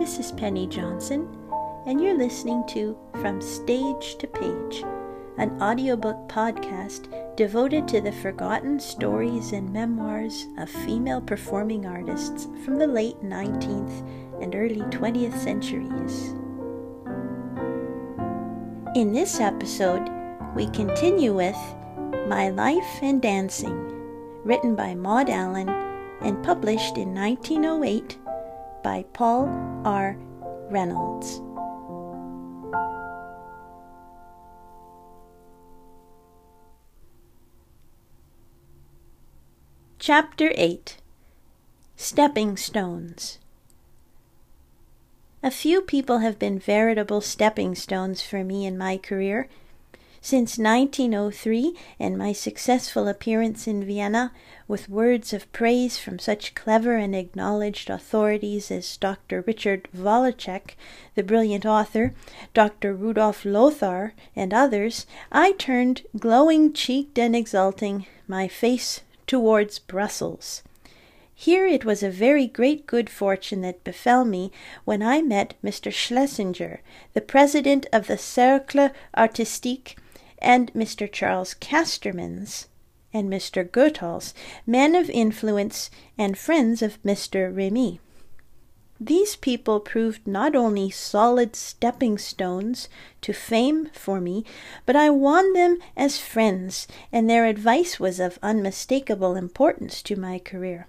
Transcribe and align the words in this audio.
This 0.00 0.18
is 0.18 0.32
Penny 0.32 0.66
Johnson, 0.66 1.28
and 1.84 2.00
you're 2.00 2.16
listening 2.16 2.64
to 2.68 2.96
From 3.20 3.38
Stage 3.42 4.16
to 4.16 4.26
Page, 4.26 4.82
an 5.36 5.60
audiobook 5.60 6.26
podcast 6.26 7.36
devoted 7.36 7.86
to 7.88 8.00
the 8.00 8.10
forgotten 8.10 8.80
stories 8.80 9.52
and 9.52 9.70
memoirs 9.70 10.46
of 10.56 10.70
female 10.70 11.20
performing 11.20 11.84
artists 11.84 12.48
from 12.64 12.78
the 12.78 12.86
late 12.86 13.20
19th 13.22 14.42
and 14.42 14.54
early 14.54 14.80
20th 14.88 15.38
centuries. 15.38 16.30
In 18.96 19.12
this 19.12 19.38
episode, 19.38 20.08
we 20.56 20.68
continue 20.68 21.34
with 21.34 21.58
My 22.26 22.48
Life 22.48 23.02
and 23.02 23.20
Dancing, 23.20 23.76
written 24.44 24.74
by 24.74 24.94
Maud 24.94 25.28
Allan 25.28 25.68
and 26.22 26.42
published 26.42 26.96
in 26.96 27.14
1908 27.14 28.16
by 28.82 29.04
Paul 29.12 29.48
R. 29.84 30.16
Reynolds. 30.70 31.40
Chapter 39.98 40.52
8 40.54 40.96
Stepping 41.94 42.56
Stones 42.56 43.38
A 45.42 45.50
few 45.50 45.82
people 45.82 46.18
have 46.18 46.38
been 46.38 46.58
veritable 46.58 47.20
stepping 47.20 47.74
stones 47.74 48.22
for 48.22 48.42
me 48.42 48.64
in 48.64 48.78
my 48.78 48.96
career. 48.96 49.48
Since 50.22 50.58
1903 50.58 51.74
and 51.98 52.18
my 52.18 52.34
successful 52.34 53.08
appearance 53.08 53.66
in 53.66 53.82
Vienna, 53.82 54.32
with 54.68 54.90
words 54.90 55.32
of 55.32 55.50
praise 55.50 55.96
from 55.96 56.18
such 56.18 56.54
clever 56.54 56.96
and 56.96 57.16
acknowledged 57.16 57.88
authorities 57.88 58.70
as 58.70 58.98
Dr. 58.98 59.40
Richard 59.40 59.88
Wallaschek, 59.96 60.76
the 61.14 61.22
brilliant 61.22 61.64
author, 61.64 62.12
Dr. 62.52 62.94
Rudolf 62.94 63.46
Lothar, 63.46 64.12
and 64.36 64.52
others, 64.52 65.06
I 65.32 65.52
turned, 65.52 66.02
glowing 66.18 66.74
cheeked 66.74 67.18
and 67.18 67.34
exulting, 67.34 68.06
my 68.28 68.46
face 68.46 69.00
towards 69.26 69.78
Brussels. 69.78 70.62
Here 71.34 71.66
it 71.66 71.86
was 71.86 72.02
a 72.02 72.10
very 72.10 72.46
great 72.46 72.86
good 72.86 73.08
fortune 73.08 73.62
that 73.62 73.82
befell 73.84 74.26
me 74.26 74.52
when 74.84 75.02
I 75.02 75.22
met 75.22 75.54
Mr. 75.64 75.90
Schlesinger, 75.90 76.82
the 77.14 77.22
president 77.22 77.86
of 77.90 78.06
the 78.06 78.18
Cercle 78.18 78.90
Artistique, 79.16 79.96
and 80.40 80.72
Mr. 80.72 81.10
Charles 81.10 81.54
Castermans, 81.54 82.66
and 83.12 83.28
Mr. 83.28 83.68
Goethals, 83.68 84.34
men 84.66 84.94
of 84.94 85.10
influence 85.10 85.90
and 86.16 86.38
friends 86.38 86.82
of 86.82 87.02
Mr. 87.02 87.54
Remy. 87.54 88.00
These 89.02 89.36
people 89.36 89.80
proved 89.80 90.26
not 90.26 90.54
only 90.54 90.90
solid 90.90 91.56
stepping 91.56 92.18
stones 92.18 92.88
to 93.22 93.32
fame 93.32 93.88
for 93.94 94.20
me, 94.20 94.44
but 94.84 94.94
I 94.94 95.08
won 95.08 95.54
them 95.54 95.78
as 95.96 96.18
friends, 96.18 96.86
and 97.10 97.28
their 97.28 97.46
advice 97.46 97.98
was 97.98 98.20
of 98.20 98.38
unmistakable 98.42 99.36
importance 99.36 100.02
to 100.02 100.16
my 100.16 100.38
career. 100.38 100.86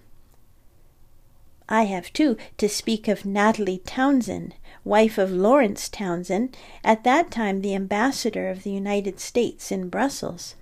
I 1.72 1.84
have, 1.84 2.12
too, 2.12 2.36
to 2.58 2.68
speak 2.68 3.08
of 3.08 3.26
Natalie 3.26 3.82
Townsend, 3.86 4.56
wife 4.84 5.18
of 5.18 5.32
Lawrence 5.32 5.88
Townsend, 5.88 6.58
at 6.84 7.06
that 7.06 7.32
time 7.32 7.62
the 7.62 7.74
ambassador 7.74 8.50
of 8.50 8.64
the 8.64 8.72
United 8.72 9.22
States 9.22 9.72
in 9.72 9.88
Brussels. 9.88 10.56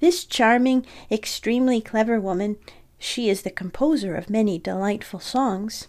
This 0.00 0.24
charming, 0.24 0.84
extremely 1.12 1.80
clever 1.80 2.20
woman 2.20 2.56
she 2.98 3.28
is 3.28 3.42
the 3.42 3.50
composer 3.50 4.16
of 4.16 4.28
many 4.28 4.58
delightful 4.58 5.20
songs 5.20 5.86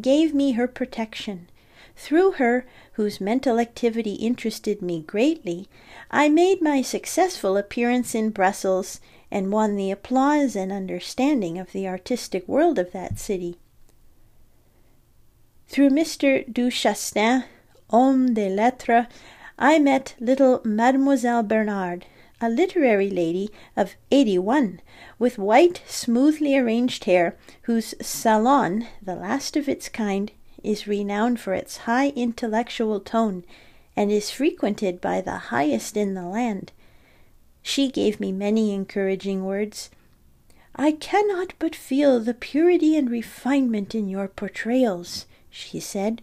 gave 0.00 0.32
me 0.32 0.52
her 0.52 0.68
protection. 0.68 1.48
Through 1.96 2.32
her, 2.32 2.64
whose 2.92 3.20
mental 3.20 3.58
activity 3.58 4.14
interested 4.14 4.80
me 4.82 5.00
greatly, 5.00 5.68
I 6.12 6.28
made 6.28 6.62
my 6.62 6.80
successful 6.80 7.56
appearance 7.56 8.14
in 8.14 8.30
Brussels 8.30 9.00
and 9.30 9.52
won 9.52 9.76
the 9.76 9.90
applause 9.90 10.54
and 10.56 10.72
understanding 10.72 11.58
of 11.58 11.72
the 11.72 11.86
artistic 11.86 12.46
world 12.46 12.78
of 12.78 12.92
that 12.92 13.18
city. 13.18 13.56
Through 15.68 15.90
Mr. 15.90 16.50
Du 16.52 16.70
Chastin, 16.70 17.44
homme 17.90 18.34
de 18.34 18.48
lettres, 18.48 19.06
I 19.58 19.78
met 19.78 20.14
little 20.20 20.60
Mademoiselle 20.64 21.42
Bernard, 21.42 22.06
a 22.40 22.48
literary 22.48 23.10
lady 23.10 23.50
of 23.76 23.96
eighty 24.10 24.38
one, 24.38 24.80
with 25.18 25.38
white, 25.38 25.82
smoothly 25.86 26.56
arranged 26.56 27.04
hair, 27.04 27.36
whose 27.62 27.94
salon, 28.00 28.86
the 29.02 29.16
last 29.16 29.56
of 29.56 29.68
its 29.68 29.88
kind, 29.88 30.30
is 30.62 30.86
renowned 30.86 31.40
for 31.40 31.54
its 31.54 31.78
high 31.78 32.10
intellectual 32.10 33.00
tone, 33.00 33.44
and 33.96 34.12
is 34.12 34.30
frequented 34.30 35.00
by 35.00 35.20
the 35.20 35.38
highest 35.48 35.96
in 35.96 36.12
the 36.14 36.26
land. 36.26 36.72
She 37.68 37.90
gave 37.90 38.20
me 38.20 38.30
many 38.30 38.72
encouraging 38.72 39.44
words. 39.44 39.90
I 40.76 40.92
cannot 40.92 41.52
but 41.58 41.74
feel 41.74 42.20
the 42.20 42.32
purity 42.32 42.96
and 42.96 43.10
refinement 43.10 43.92
in 43.92 44.08
your 44.08 44.28
portrayals, 44.28 45.26
she 45.50 45.80
said, 45.80 46.22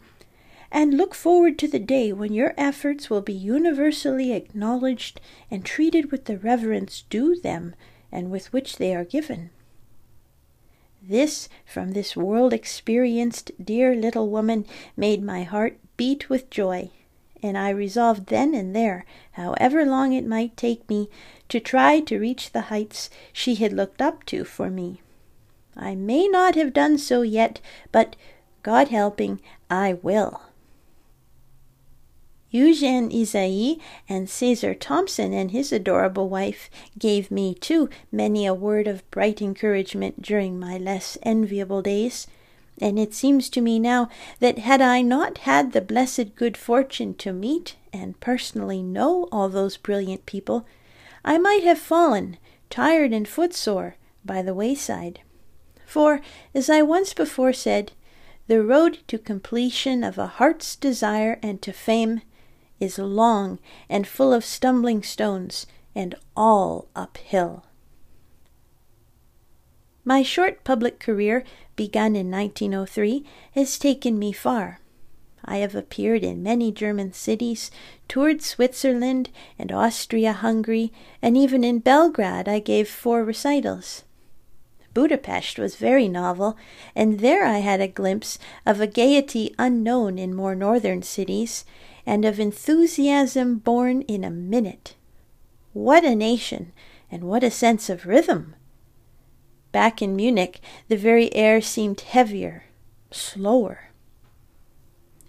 and 0.72 0.96
look 0.96 1.14
forward 1.14 1.60
to 1.60 1.68
the 1.68 1.80
day 1.80 2.14
when 2.14 2.34
your 2.34 2.54
efforts 2.58 3.10
will 3.10 3.22
be 3.22 3.34
universally 3.34 4.32
acknowledged 4.32 5.20
and 5.52 5.66
treated 5.66 6.12
with 6.14 6.26
the 6.26 6.38
reverence 6.38 7.04
due 7.10 7.38
them 7.38 7.76
and 8.10 8.32
with 8.32 8.54
which 8.54 8.78
they 8.78 8.96
are 8.96 9.04
given. 9.04 9.50
This, 11.02 11.50
from 11.66 11.92
this 11.92 12.16
world 12.16 12.54
experienced 12.54 13.52
dear 13.62 13.94
little 13.96 14.30
woman, 14.30 14.66
made 14.96 15.22
my 15.22 15.44
heart 15.44 15.78
beat 15.98 16.30
with 16.30 16.50
joy 16.50 16.90
and 17.44 17.58
I 17.58 17.70
resolved 17.70 18.28
then 18.28 18.56
and 18.56 18.76
there, 18.76 19.06
however 19.34 19.86
long 19.86 20.14
it 20.14 20.26
might 20.26 20.56
take 20.56 20.90
me, 20.90 21.10
to 21.50 21.60
try 21.60 22.00
to 22.00 22.20
reach 22.20 22.52
the 22.52 22.62
heights 22.62 23.10
she 23.32 23.56
had 23.56 23.74
looked 23.74 24.02
up 24.02 24.26
to 24.26 24.44
for 24.44 24.70
me. 24.70 25.02
I 25.76 25.96
may 25.96 26.28
not 26.28 26.56
have 26.56 26.74
done 26.74 26.98
so 26.98 27.22
yet, 27.22 27.60
but, 27.92 28.16
God 28.62 28.90
helping, 28.90 29.40
I 29.70 29.94
will. 29.94 30.42
Eugene 32.52 33.10
Ysaÿe 33.10 33.80
and 34.08 34.28
César 34.28 34.80
Thomson 34.80 35.34
and 35.34 35.52
his 35.52 35.72
adorable 35.72 36.30
wife 36.30 36.70
gave 37.00 37.32
me, 37.32 37.56
too, 37.56 37.90
many 38.12 38.46
a 38.46 38.54
word 38.54 38.88
of 38.88 39.10
bright 39.10 39.42
encouragement 39.42 40.22
during 40.22 40.60
my 40.60 40.78
less 40.78 41.18
enviable 41.24 41.82
days 41.82 42.28
and 42.82 42.98
it 42.98 43.14
seems 43.14 43.50
to 43.50 43.62
me 43.62 43.80
now 43.80 44.10
that 44.40 44.60
had 44.60 44.82
I 44.82 45.02
not 45.02 45.40
had 45.40 45.72
the 45.72 45.82
blessed 45.82 46.36
good 46.36 46.58
fortune 46.58 47.14
to 47.16 47.32
meet 47.32 47.76
and 47.92 48.20
personally 48.20 48.82
know 48.82 49.28
all 49.32 49.48
those 49.50 49.78
brilliant 49.78 50.26
people, 50.26 50.66
I 51.24 51.38
might 51.38 51.64
have 51.64 51.80
fallen, 51.80 52.38
tired 52.70 53.14
and 53.14 53.28
footsore, 53.28 53.96
by 54.26 54.42
the 54.42 54.54
wayside. 54.54 55.22
For, 55.86 56.22
as 56.54 56.70
I 56.70 56.82
once 56.82 57.14
before 57.14 57.54
said, 57.54 57.92
the 58.48 58.64
road 58.64 59.00
to 59.08 59.18
completion 59.18 60.04
of 60.04 60.18
a 60.18 60.28
heart's 60.28 60.76
desire 60.76 61.40
and 61.42 61.62
to 61.62 61.72
fame 61.72 62.22
is 62.80 62.98
long 62.98 63.60
and 63.90 64.06
full 64.06 64.34
of 64.34 64.44
stumbling 64.44 65.04
stones, 65.04 65.66
and 65.96 66.16
all 66.36 66.88
uphill. 66.96 67.64
My 70.04 70.24
short 70.24 70.64
public 70.64 71.00
career, 71.00 71.46
begun 71.76 72.16
in 72.16 72.30
1903, 72.30 73.24
has 73.54 73.80
taken 73.80 74.20
me 74.20 74.34
far. 74.34 74.80
I 75.46 75.58
have 75.58 75.76
appeared 75.76 76.24
in 76.24 76.42
many 76.42 76.72
German 76.72 77.14
cities, 77.14 77.70
toured 78.08 78.42
Switzerland 78.42 79.30
and 79.60 79.72
Austria 79.72 80.34
Hungary, 80.34 80.94
and 81.22 81.36
even 81.36 81.64
in 81.64 81.80
Belgrade 81.80 82.48
I 82.48 82.60
gave 82.60 82.88
four 82.88 83.24
recitals. 83.24 84.04
Budapest 84.94 85.58
was 85.58 85.76
very 85.76 86.08
novel, 86.08 86.56
and 86.96 87.20
there 87.20 87.46
I 87.46 87.60
had 87.60 87.82
a 87.82 87.88
glimpse 87.88 88.38
of 88.66 88.80
a 88.80 88.88
gaiety 88.88 89.54
unknown 89.58 90.20
in 90.20 90.36
more 90.36 90.56
northern 90.56 91.02
cities, 91.02 91.66
and 92.06 92.26
of 92.26 92.40
enthusiasm 92.40 93.58
born 93.58 94.02
in 94.04 94.24
a 94.24 94.30
minute. 94.30 94.96
What 95.74 96.06
a 96.06 96.16
nation, 96.16 96.72
and 97.10 97.24
what 97.24 97.44
a 97.44 97.50
sense 97.50 97.90
of 97.90 98.06
rhythm! 98.06 98.56
Back 99.72 100.02
in 100.02 100.16
Munich, 100.16 100.62
the 100.88 100.98
very 100.98 101.34
air 101.34 101.60
seemed 101.60 102.02
heavier, 102.02 102.66
slower. 103.10 103.90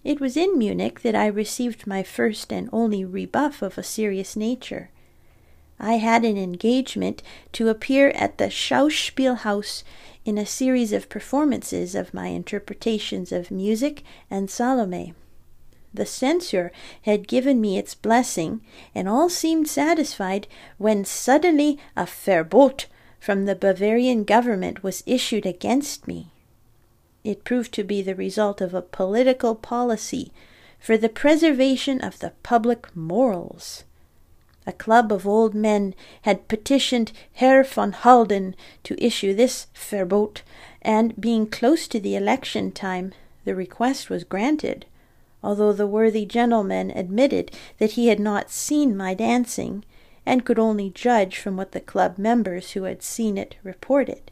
It 0.05 0.21
was 0.21 0.37
in 0.37 0.59
Munich 0.59 1.01
that 1.01 1.15
I 1.15 1.27
received 1.27 1.87
my 1.87 2.03
first 2.03 2.53
and 2.53 2.69
only 2.73 3.05
rebuff 3.05 3.63
of 3.63 3.79
a 3.79 3.83
serious 3.83 4.37
nature. 4.37 4.91
I 5.81 5.95
had 5.95 6.25
an 6.25 6.37
engagement 6.37 7.23
to 7.53 7.71
appear 7.71 8.11
at 8.11 8.39
the 8.39 8.51
Schauspielhaus 8.51 9.83
in 10.25 10.39
a 10.39 10.47
series 10.47 10.93
of 10.93 11.09
performances 11.09 11.95
of 11.95 12.15
my 12.15 12.29
interpretations 12.29 13.33
of 13.33 13.51
music 13.51 14.03
and 14.31 14.51
Salome. 14.51 15.15
The 15.93 16.07
censor 16.07 16.73
had 17.03 17.29
given 17.29 17.61
me 17.61 17.79
its 17.79 17.95
blessing, 17.95 18.61
and 18.95 19.09
all 19.09 19.29
seemed 19.29 19.69
satisfied, 19.69 20.49
when 20.77 21.05
suddenly 21.05 21.79
a 21.97 22.05
verbot 22.05 22.87
from 23.21 23.47
the 23.47 23.55
Bavarian 23.55 24.25
government 24.25 24.83
was 24.83 25.05
issued 25.07 25.47
against 25.47 26.07
me. 26.09 26.29
It 27.25 27.43
proved 27.43 27.73
to 27.73 27.83
be 27.83 28.03
the 28.03 28.15
result 28.15 28.61
of 28.61 28.75
a 28.75 28.83
political 28.83 29.55
policy 29.55 30.31
for 30.79 30.99
the 30.99 31.09
preservation 31.09 32.01
of 32.03 32.19
the 32.19 32.33
public 32.43 32.95
morals. 32.95 33.85
A 34.67 34.73
club 34.73 35.11
of 35.11 35.27
old 35.27 35.55
men 35.55 35.95
had 36.23 36.49
petitioned 36.49 37.13
Herr 37.35 37.65
von 37.65 37.93
Halden 37.93 38.55
to 38.83 39.03
issue 39.03 39.35
this 39.35 39.67
verbot, 39.75 40.43
and 40.83 41.19
being 41.19 41.47
close 41.47 41.89
to 41.89 41.99
the 42.01 42.17
election 42.17 42.71
time, 42.71 43.13
the 43.45 43.55
request 43.55 44.11
was 44.11 44.25
granted, 44.25 44.87
although 45.43 45.73
the 45.73 45.87
worthy 45.87 46.25
gentleman 46.25 46.91
admitted 46.91 47.51
that 47.79 47.93
he 47.93 48.09
had 48.09 48.21
not 48.21 48.51
seen 48.51 48.97
my 48.97 49.15
dancing, 49.15 49.85
and 50.27 50.45
could 50.45 50.59
only 50.59 50.91
judge 50.91 51.39
from 51.39 51.57
what 51.57 51.73
the 51.73 51.81
club 51.81 52.17
members 52.17 52.73
who 52.73 52.85
had 52.85 53.03
seen 53.03 53.37
it 53.37 53.57
reported. 53.63 54.31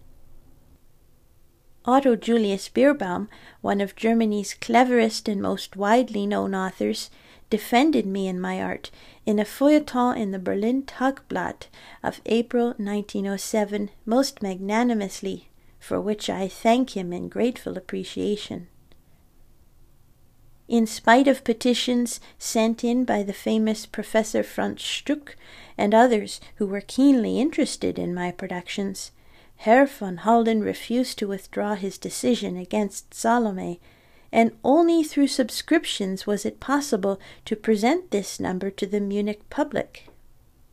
Otto 1.85 2.15
Julius 2.15 2.69
Bierbaum, 2.69 3.29
one 3.61 3.81
of 3.81 3.97
Germany's 3.97 4.55
cleverest 4.55 5.29
and 5.29 5.43
most 5.43 5.77
widely 5.77 6.27
known 6.27 6.55
authors, 6.55 7.11
defended 7.51 8.07
me 8.07 8.29
and 8.29 8.41
my 8.41 8.63
art 8.63 8.91
in 9.27 9.39
a 9.39 9.45
feuilleton 9.45 10.17
in 10.17 10.31
the 10.31 10.39
Berlin 10.39 10.85
Tagblatt 10.85 11.67
of 12.03 12.21
April 12.27 12.69
1907 12.79 13.91
most 14.07 14.43
magnanimously, 14.43 15.49
for 15.81 16.01
which 16.01 16.31
I 16.31 16.47
thank 16.47 16.97
him 16.97 17.13
in 17.13 17.29
grateful 17.29 17.77
appreciation. 17.77 18.69
In 20.69 20.87
spite 20.87 21.27
of 21.27 21.45
petitions 21.45 22.21
sent 22.39 22.85
in 22.85 23.05
by 23.05 23.23
the 23.25 23.33
famous 23.33 23.85
Professor 23.85 24.45
Franz 24.45 24.83
Stuck 24.83 25.37
and 25.77 25.93
others 25.93 26.41
who 26.57 26.67
were 26.67 26.81
keenly 26.81 27.41
interested 27.41 27.99
in 27.99 28.15
my 28.15 28.31
productions, 28.31 29.11
Herr 29.63 29.87
von 29.87 30.17
Halden 30.17 30.61
refused 30.65 31.21
to 31.21 31.29
withdraw 31.29 31.77
his 31.77 31.97
decision 31.97 32.57
against 32.57 33.15
Salome, 33.15 33.81
and 34.33 34.51
only 34.65 35.05
through 35.05 35.29
subscriptions 35.29 36.27
was 36.27 36.45
it 36.45 36.59
possible 36.59 37.21
to 37.45 37.55
present 37.55 38.11
this 38.11 38.41
number 38.41 38.71
to 38.71 38.89
the 38.89 38.99
Munich 38.99 39.49
public. 39.51 40.09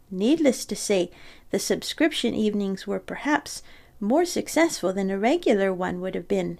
Needless 0.09 0.65
to 0.65 0.75
say, 0.75 1.11
the 1.51 1.59
subscription 1.59 2.33
evenings 2.33 2.87
were 2.87 2.99
perhaps 2.99 3.61
more 3.99 4.25
successful 4.25 4.91
than 4.91 5.11
a 5.11 5.19
regular 5.19 5.71
one 5.71 6.01
would 6.01 6.15
have 6.15 6.27
been. 6.27 6.57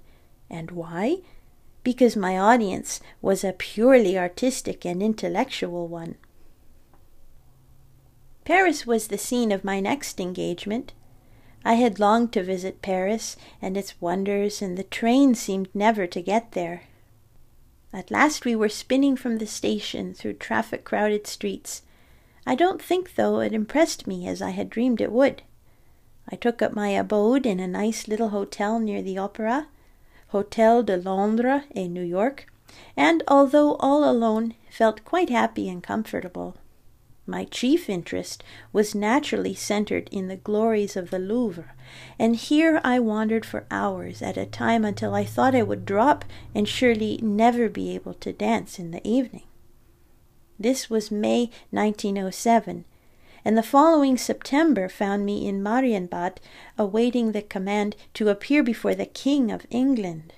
And 0.52 0.70
why? 0.70 1.22
Because 1.84 2.16
my 2.16 2.38
audience 2.38 3.02
was 3.24 3.44
a 3.44 3.54
purely 3.54 4.20
artistic 4.20 4.86
and 4.86 5.02
intellectual 5.02 5.88
one. 5.88 6.14
Paris 8.46 8.86
was 8.86 9.08
the 9.08 9.18
scene 9.18 9.52
of 9.52 9.64
my 9.64 9.80
next 9.80 10.20
engagement. 10.20 10.94
I 11.66 11.74
had 11.74 12.00
longed 12.00 12.34
to 12.34 12.44
visit 12.44 12.82
Paris 12.82 13.36
and 13.62 13.76
its 13.76 14.00
wonders, 14.02 14.62
and 14.62 14.78
the 14.78 14.84
train 14.84 15.36
seemed 15.36 15.70
never 15.74 16.08
to 16.08 16.22
get 16.22 16.54
there. 16.54 16.84
At 17.92 18.12
last 18.12 18.46
we 18.46 18.56
were 18.56 18.70
spinning 18.70 19.16
from 19.16 19.38
the 19.38 19.48
station 19.48 20.14
through 20.14 20.34
traffic 20.34 20.84
crowded 20.86 21.28
streets. 21.28 21.82
I 22.46 22.56
don't 22.56 22.82
think, 22.82 23.16
though, 23.16 23.40
it 23.40 23.54
impressed 23.54 24.08
me 24.08 24.28
as 24.28 24.42
I 24.42 24.52
had 24.52 24.70
dreamed 24.70 25.02
it 25.02 25.12
would. 25.12 25.42
I 26.32 26.36
took 26.36 26.62
up 26.62 26.74
my 26.74 26.90
abode 26.90 27.46
in 27.46 27.60
a 27.60 27.68
nice 27.68 28.08
little 28.08 28.30
hotel 28.30 28.80
near 28.80 29.02
the 29.02 29.18
opera, 29.18 29.68
Hotel 30.30 30.84
de 30.84 30.96
Londres 30.98 31.64
in 31.72 31.92
New 31.92 32.04
York, 32.04 32.46
and 32.96 33.24
although 33.28 33.76
all 33.78 34.08
alone, 34.08 34.54
felt 34.70 35.04
quite 35.04 35.32
happy 35.32 35.68
and 35.68 35.82
comfortable. 35.82 36.56
My 37.30 37.46
chief 37.46 37.92
interest 37.92 38.44
was 38.74 38.96
naturally 38.96 39.54
centered 39.54 40.10
in 40.12 40.30
the 40.30 40.36
glories 40.36 40.98
of 40.98 41.12
the 41.12 41.20
Louvre, 41.20 41.76
and 42.18 42.36
here 42.36 42.82
I 42.84 42.98
wandered 42.98 43.46
for 43.46 43.68
hours 43.70 44.24
at 44.24 44.36
a 44.36 44.48
time 44.48 44.84
until 44.84 45.14
I 45.14 45.26
thought 45.26 45.54
I 45.54 45.62
would 45.62 45.86
drop 45.86 46.26
and 46.56 46.68
surely 46.68 47.20
never 47.22 47.70
be 47.70 47.94
able 47.94 48.16
to 48.16 48.34
dance 48.34 48.80
in 48.80 48.90
the 48.90 49.08
evening. 49.08 49.44
This 50.60 50.90
was 50.90 51.12
May 51.12 51.52
1907, 51.70 52.84
and 53.46 53.56
the 53.56 53.62
following 53.62 54.18
September 54.18 54.90
found 54.90 55.24
me 55.24 55.48
in 55.48 55.62
Marienbad 55.62 56.38
awaiting 56.80 57.34
the 57.34 57.44
command 57.44 57.96
to 58.16 58.30
appear 58.30 58.64
before 58.64 58.96
the 58.96 59.06
King 59.06 59.52
of 59.52 59.68
England. 59.70 60.34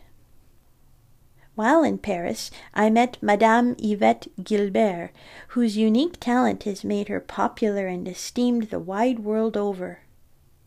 While 1.56 1.83
in 1.83 1.98
Paris, 1.98 2.50
I 2.74 2.89
met 2.89 3.18
Madame 3.21 3.75
Yvette 3.77 4.27
Guilbert, 4.42 5.12
whose 5.50 5.75
unique 5.75 6.18
talent 6.19 6.63
has 6.63 6.83
made 6.83 7.09
her 7.09 7.19
popular 7.19 7.88
and 7.88 8.07
esteemed 8.07 8.69
the 8.69 8.80
wide 8.80 9.19
world 9.19 9.57
over. 9.57 10.00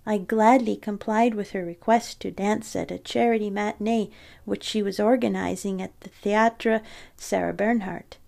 I 0.06 0.18
gladly 0.18 0.76
complied 0.76 1.34
with 1.34 1.52
her 1.52 1.64
request 1.64 2.20
to 2.20 2.30
dance 2.30 2.76
at 2.76 2.90
a 2.90 2.98
charity 2.98 3.48
matinee 3.48 4.10
which 4.44 4.62
she 4.62 4.82
was 4.82 5.00
organizing 5.00 5.80
at 5.80 5.98
the 6.00 6.10
Theatre 6.10 6.82
Sarah 7.16 7.54
Bernhardt. 7.54 8.18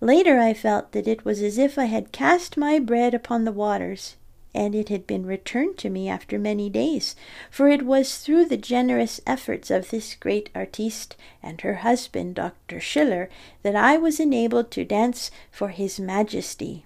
Later 0.00 0.40
I 0.40 0.54
felt 0.54 0.90
that 0.92 1.06
it 1.06 1.24
was 1.24 1.40
as 1.40 1.58
if 1.58 1.78
I 1.78 1.84
had 1.84 2.10
cast 2.10 2.56
my 2.56 2.80
bread 2.80 3.14
upon 3.14 3.44
the 3.44 3.52
waters 3.52 4.16
and 4.54 4.74
it 4.74 4.88
had 4.88 5.06
been 5.06 5.24
returned 5.24 5.78
to 5.78 5.88
me 5.88 6.08
after 6.08 6.38
many 6.38 6.68
days, 6.68 7.14
for 7.50 7.68
it 7.68 7.82
was 7.82 8.18
through 8.18 8.44
the 8.44 8.56
generous 8.56 9.20
efforts 9.26 9.70
of 9.70 9.90
this 9.90 10.16
great 10.16 10.50
artiste 10.54 11.16
and 11.42 11.60
her 11.60 11.76
husband, 11.76 12.34
Dr. 12.34 12.80
Schiller, 12.80 13.28
that 13.62 13.76
I 13.76 13.96
was 13.96 14.18
enabled 14.18 14.70
to 14.72 14.84
dance 14.84 15.30
for 15.52 15.68
His 15.68 16.00
Majesty. 16.00 16.84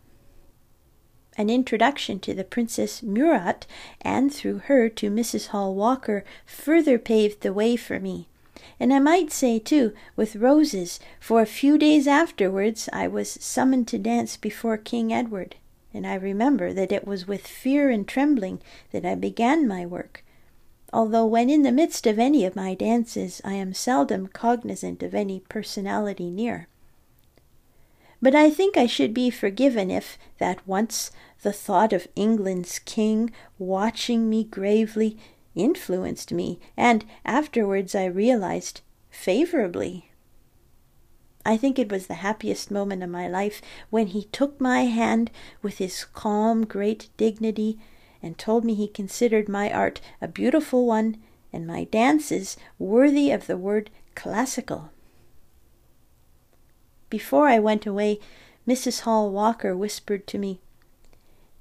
An 1.38 1.49
introduction 1.50 2.20
to 2.20 2.34
the 2.34 2.44
Princess 2.44 3.02
Murat, 3.02 3.66
and 4.02 4.32
through 4.32 4.58
her 4.66 4.88
to 4.90 5.11
Mrs. 5.11 5.49
Hall 5.49 5.75
Walker, 5.75 6.22
further 6.46 6.99
paved 6.99 7.40
the 7.40 7.52
way 7.52 7.76
for 7.76 7.99
me. 7.99 8.28
And 8.78 8.93
I 8.93 8.99
might 8.99 9.32
say, 9.32 9.58
too, 9.58 9.94
with 10.16 10.37
roses, 10.37 11.00
for 11.19 11.40
a 11.40 11.46
few 11.46 11.78
days 11.78 12.06
afterwards 12.06 12.88
I 12.93 13.08
was 13.08 13.31
summoned 13.40 13.88
to 13.88 13.99
dance 13.99 14.37
before 14.37 14.76
King 14.76 15.12
Edward 15.12 15.56
and 15.94 16.06
I 16.06 16.14
remember 16.14 16.73
that 16.73 16.93
it 16.93 17.06
was 17.06 17.29
with 17.29 17.46
fear 17.46 17.88
and 17.88 18.06
trembling 18.06 18.61
that 18.91 19.06
I 19.06 19.14
began 19.14 19.69
my 19.69 19.87
work, 19.87 20.25
although 20.93 21.25
when 21.25 21.49
in 21.49 21.62
the 21.62 21.73
midst 21.73 22.06
of 22.06 22.19
any 22.19 22.44
of 22.44 22.56
my 22.56 22.75
dances 22.75 23.41
I 23.44 23.55
am 23.55 23.73
seldom 23.73 24.26
cognizant 24.26 25.02
of 25.02 25.14
any 25.14 25.41
personality 25.49 26.29
near. 26.29 26.67
But 28.20 28.35
I 28.35 28.50
think 28.50 28.76
I 28.76 28.87
should 28.87 29.14
be 29.14 29.31
forgiven 29.31 29.91
if, 29.91 30.19
that 30.38 30.67
once, 30.67 31.11
the 31.43 31.52
thought 31.52 31.93
of 31.93 32.08
England's 32.17 32.79
king 32.81 33.31
watching 33.58 34.29
me 34.29 34.44
gravely 34.44 35.19
influenced 35.55 36.33
me, 36.33 36.59
and 36.76 37.04
afterwards 37.25 37.95
I 37.95 38.07
realized 38.07 38.80
favorably. 39.11 40.11
I 41.44 41.56
think 41.56 41.78
it 41.78 41.92
was 41.92 42.06
the 42.06 42.14
happiest 42.14 42.70
moment 42.70 43.02
of 43.02 43.10
my 43.10 43.28
life 43.28 43.60
when 43.90 44.08
he 44.08 44.24
took 44.24 44.60
my 44.60 44.84
hand 44.84 45.30
with 45.62 45.78
his 45.78 46.04
calm, 46.04 46.64
great 46.64 47.10
dignity 47.16 47.78
and 48.22 48.38
told 48.38 48.64
me 48.64 48.74
he 48.74 48.88
considered 48.88 49.48
my 49.48 49.70
art 49.70 50.00
a 50.22 50.28
beautiful 50.28 50.86
one 50.86 51.18
and 51.52 51.66
my 51.66 51.84
dances 51.84 52.56
worthy 52.78 53.30
of 53.30 53.46
the 53.46 53.58
word 53.58 53.90
classical. 54.14 54.90
Before 57.10 57.46
I 57.46 57.58
went 57.58 57.86
away, 57.86 58.18
Mrs. 58.66 59.00
Hall 59.00 59.30
Walker 59.30 59.76
whispered 59.76 60.26
to 60.28 60.38
me, 60.38 60.60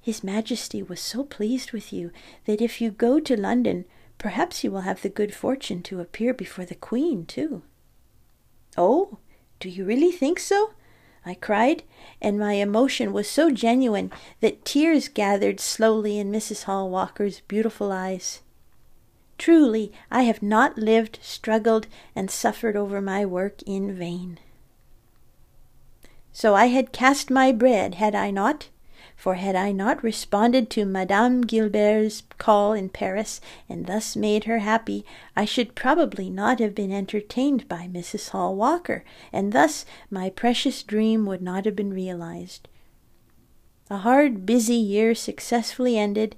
His 0.02 0.24
Majesty 0.24 0.82
was 0.82 1.02
so 1.02 1.26
pleased 1.26 1.74
with 1.74 1.92
you 1.92 2.12
that 2.46 2.62
if 2.62 2.80
you 2.80 2.90
go 2.90 3.20
to 3.20 3.40
London, 3.40 3.86
perhaps 4.18 4.64
you 4.64 4.72
will 4.72 4.82
have 4.82 5.02
the 5.02 5.10
good 5.10 5.36
fortune 5.36 5.84
to 5.84 6.00
appear 6.00 6.34
before 6.34 6.66
the 6.66 6.76
Queen, 6.76 7.26
too. 7.26 7.62
Oh, 8.78 9.20
do 9.64 9.70
you 9.70 9.86
really 9.86 10.12
think 10.12 10.42
so? 10.42 10.72
I 11.26 11.36
cried, 11.36 11.84
and 12.22 12.38
my 12.38 12.56
emotion 12.56 13.14
was 13.14 13.30
so 13.30 13.50
genuine 13.50 14.12
that 14.42 14.66
tears 14.66 15.08
gathered 15.08 15.62
slowly 15.62 16.20
in 16.20 16.34
Mrs. 16.34 16.64
Hall 16.64 16.90
Walker's 16.90 17.40
beautiful 17.48 17.90
eyes. 17.90 18.42
Truly, 19.38 19.94
I 20.12 20.24
have 20.24 20.44
not 20.44 20.78
lived, 20.78 21.18
struggled, 21.22 21.88
and 22.14 22.30
suffered 22.30 22.76
over 22.76 23.00
my 23.00 23.26
work 23.26 23.62
in 23.66 23.96
vain. 23.96 24.38
So 26.34 26.56
I 26.56 26.66
had 26.66 26.92
cast 26.92 27.30
my 27.30 27.54
bread, 27.54 27.96
had 27.96 28.16
I 28.16 28.32
not? 28.32 28.68
For 29.24 29.36
had 29.36 29.56
I 29.56 29.72
not 29.72 30.04
responded 30.04 30.70
to 30.72 30.84
Madame 30.84 31.44
Guilbert's 31.44 32.24
call 32.38 32.74
in 32.74 32.90
Paris 32.90 33.40
and 33.70 33.86
thus 33.86 34.18
made 34.18 34.44
her 34.44 34.60
happy, 34.60 35.06
I 35.34 35.46
should 35.46 35.76
probably 35.76 36.30
not 36.30 36.60
have 36.60 36.76
been 36.76 36.92
entertained 36.92 37.70
by 37.70 37.88
Mrs. 37.88 38.32
Hall 38.32 38.54
Walker, 38.54 39.06
and 39.32 39.54
thus 39.54 39.86
my 40.10 40.30
precious 40.30 40.84
dream 40.84 41.26
would 41.26 41.42
not 41.42 41.64
have 41.64 41.74
been 41.74 41.94
realized. 41.94 42.68
A 43.90 44.00
hard, 44.00 44.46
busy 44.46 44.76
year 44.76 45.16
successfully 45.16 45.98
ended. 45.98 46.36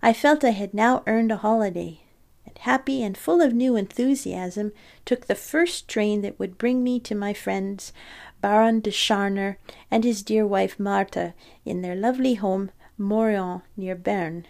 I 0.00 0.12
felt 0.12 0.44
I 0.44 0.50
had 0.50 0.72
now 0.72 1.02
earned 1.08 1.32
a 1.32 1.38
holiday, 1.38 2.02
and 2.46 2.56
happy 2.58 3.02
and 3.02 3.18
full 3.18 3.40
of 3.40 3.52
new 3.52 3.74
enthusiasm, 3.74 4.70
took 5.04 5.26
the 5.26 5.34
first 5.34 5.88
train 5.88 6.22
that 6.22 6.38
would 6.38 6.56
bring 6.56 6.84
me 6.84 7.00
to 7.00 7.16
my 7.16 7.34
friends 7.34 7.92
Baron 8.40 8.80
de 8.80 8.90
Charner 8.90 9.56
and 9.90 10.04
his 10.04 10.22
dear 10.22 10.46
wife 10.46 10.78
Martha 10.78 11.34
in 11.64 11.82
their 11.82 11.96
lovely 11.96 12.34
home, 12.34 12.70
Morion, 12.98 13.62
near 13.76 13.94
Berne. 13.94 14.46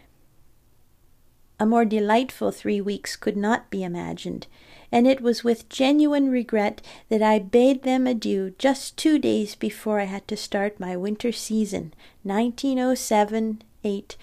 A 1.60 1.66
more 1.66 1.84
delightful 1.84 2.52
three 2.52 2.80
weeks 2.80 3.16
could 3.16 3.36
not 3.36 3.68
be 3.68 3.82
imagined, 3.82 4.46
and 4.92 5.08
it 5.08 5.20
was 5.20 5.42
with 5.42 5.68
genuine 5.68 6.30
regret 6.30 6.80
that 7.08 7.22
I 7.22 7.40
bade 7.40 7.82
them 7.82 8.06
adieu 8.06 8.54
just 8.58 8.96
two 8.96 9.18
days 9.18 9.56
before 9.56 9.98
I 9.98 10.04
had 10.04 10.28
to 10.28 10.36
start 10.36 10.78
my 10.78 10.96
winter 10.96 11.32
season, 11.32 11.92
1907 12.22 13.62
8, 13.82 14.16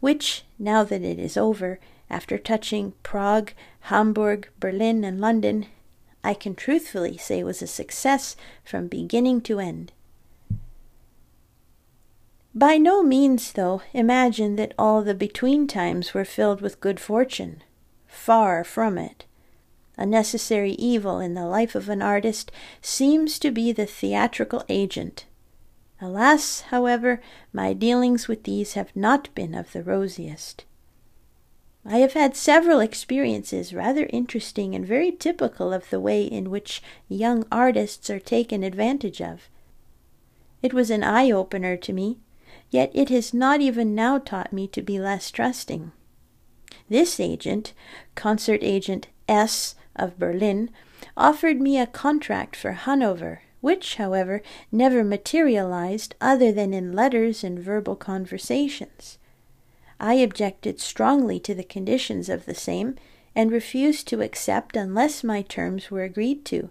which, 0.00 0.44
now 0.58 0.82
that 0.82 1.02
it 1.02 1.20
is 1.20 1.36
over, 1.36 1.78
after 2.10 2.36
touching 2.36 2.94
Prague, 3.04 3.52
Hamburg, 3.82 4.48
Berlin, 4.58 5.04
and 5.04 5.20
London, 5.20 5.66
I 6.24 6.34
can 6.34 6.54
truthfully 6.54 7.16
say 7.16 7.42
was 7.42 7.62
a 7.62 7.66
success 7.66 8.36
from 8.64 8.86
beginning 8.86 9.40
to 9.42 9.58
end. 9.58 9.92
By 12.54 12.76
no 12.76 13.02
means, 13.02 13.52
though, 13.52 13.82
imagine 13.92 14.56
that 14.56 14.74
all 14.78 15.02
the 15.02 15.14
between 15.14 15.66
times 15.66 16.12
were 16.12 16.24
filled 16.24 16.60
with 16.60 16.80
good 16.80 17.00
fortune. 17.00 17.62
Far 18.06 18.62
from 18.62 18.98
it. 18.98 19.24
A 19.96 20.04
necessary 20.04 20.72
evil 20.72 21.18
in 21.18 21.34
the 21.34 21.46
life 21.46 21.74
of 21.74 21.88
an 21.88 22.02
artist 22.02 22.52
seems 22.80 23.38
to 23.38 23.50
be 23.50 23.72
the 23.72 23.86
theatrical 23.86 24.64
agent. 24.68 25.24
Alas, 26.00 26.62
however, 26.62 27.22
my 27.52 27.72
dealings 27.72 28.28
with 28.28 28.44
these 28.44 28.74
have 28.74 28.94
not 28.94 29.34
been 29.34 29.54
of 29.54 29.72
the 29.72 29.82
rosiest. 29.82 30.64
I 31.84 31.98
have 31.98 32.12
had 32.12 32.36
several 32.36 32.80
experiences 32.80 33.74
rather 33.74 34.06
interesting 34.10 34.74
and 34.74 34.86
very 34.86 35.10
typical 35.10 35.72
of 35.72 35.90
the 35.90 36.00
way 36.00 36.24
in 36.24 36.50
which 36.50 36.82
young 37.08 37.44
artists 37.50 38.08
are 38.08 38.20
taken 38.20 38.62
advantage 38.62 39.20
of. 39.20 39.48
It 40.62 40.72
was 40.72 40.90
an 40.90 41.02
eye 41.02 41.30
opener 41.30 41.76
to 41.76 41.92
me 41.92 42.18
yet 42.72 42.90
it 42.94 43.10
has 43.10 43.34
not 43.34 43.60
even 43.60 43.94
now 43.94 44.18
taught 44.18 44.52
me 44.52 44.66
to 44.66 44.82
be 44.82 44.98
less 44.98 45.30
trusting. 45.30 45.92
This 46.88 47.20
agent, 47.20 47.74
concert 48.14 48.60
agent 48.62 49.08
S 49.28 49.74
of 49.94 50.18
Berlin, 50.18 50.70
offered 51.16 51.60
me 51.60 51.78
a 51.78 51.86
contract 51.86 52.56
for 52.56 52.72
Hanover, 52.72 53.42
which, 53.60 53.96
however, 53.96 54.42
never 54.72 55.04
materialized 55.04 56.14
other 56.20 56.50
than 56.50 56.72
in 56.72 56.92
letters 56.92 57.44
and 57.44 57.58
verbal 57.58 57.94
conversations. 57.94 59.18
I 60.02 60.14
objected 60.14 60.80
strongly 60.80 61.38
to 61.40 61.54
the 61.54 61.62
conditions 61.62 62.28
of 62.28 62.44
the 62.44 62.56
same 62.56 62.96
and 63.36 63.52
refused 63.52 64.08
to 64.08 64.20
accept 64.20 64.76
unless 64.76 65.22
my 65.22 65.42
terms 65.42 65.92
were 65.92 66.02
agreed 66.02 66.44
to. 66.46 66.70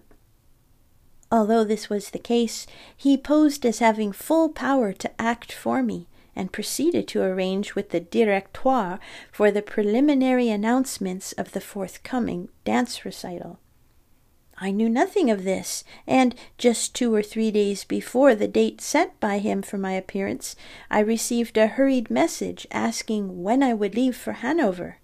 Although 1.31 1.63
this 1.63 1.89
was 1.89 2.09
the 2.09 2.19
case, 2.19 2.67
he 2.95 3.15
posed 3.15 3.65
as 3.65 3.79
having 3.79 4.11
full 4.11 4.49
power 4.49 4.91
to 4.91 5.21
act 5.21 5.53
for 5.53 5.81
me, 5.81 6.07
and 6.35 6.51
proceeded 6.51 7.07
to 7.07 7.21
arrange 7.21 7.73
with 7.73 7.91
the 7.91 8.01
Directoire 8.01 8.99
for 9.31 9.49
the 9.49 9.61
preliminary 9.61 10.49
announcements 10.49 11.31
of 11.33 11.53
the 11.53 11.61
forthcoming 11.61 12.49
dance 12.65 13.05
recital. 13.05 13.59
I 14.63 14.69
knew 14.69 14.89
nothing 14.89 15.31
of 15.31 15.43
this, 15.43 15.83
and 16.05 16.35
just 16.59 16.93
two 16.93 17.11
or 17.15 17.23
three 17.23 17.49
days 17.49 17.83
before 17.83 18.35
the 18.35 18.47
date 18.47 18.79
set 18.79 19.19
by 19.19 19.39
him 19.39 19.63
for 19.63 19.79
my 19.79 19.93
appearance, 19.93 20.55
I 20.91 20.99
received 20.99 21.57
a 21.57 21.65
hurried 21.65 22.11
message 22.11 22.67
asking 22.69 23.41
when 23.41 23.63
I 23.63 23.73
would 23.73 23.95
leave 23.95 24.15
for 24.15 24.33
Hanover. 24.33 24.99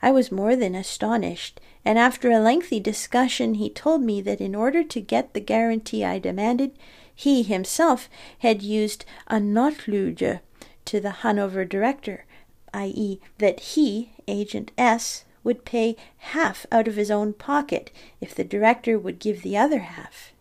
I 0.00 0.12
was 0.12 0.30
more 0.30 0.54
than 0.54 0.76
astonished, 0.76 1.60
and 1.84 1.98
after 1.98 2.30
a 2.30 2.38
lengthy 2.38 2.78
discussion 2.78 3.54
he 3.54 3.70
told 3.70 4.02
me 4.02 4.20
that 4.20 4.40
in 4.40 4.54
order 4.54 4.84
to 4.84 5.00
get 5.00 5.34
the 5.34 5.40
guarantee 5.40 6.04
I 6.04 6.20
demanded, 6.20 6.70
he 7.12 7.42
himself 7.42 8.08
had 8.38 8.62
used 8.62 9.04
a 9.26 9.38
Notlüge 9.38 10.38
to 10.84 11.00
the 11.00 11.10
Hanover 11.10 11.64
director, 11.64 12.24
i.e., 12.72 13.18
that 13.38 13.58
he, 13.60 14.12
Agent 14.28 14.70
S, 14.78 15.24
would 15.42 15.64
pay 15.64 15.96
half 16.18 16.66
out 16.70 16.88
of 16.88 16.96
his 16.96 17.10
own 17.10 17.32
pocket 17.32 17.90
if 18.20 18.34
the 18.34 18.44
director 18.44 18.98
would 18.98 19.18
give 19.18 19.42
the 19.42 19.56
other 19.56 19.80
half. 19.80 20.32